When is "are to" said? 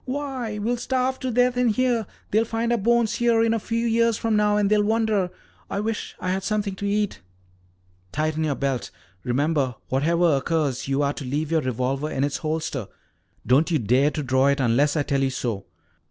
11.03-11.23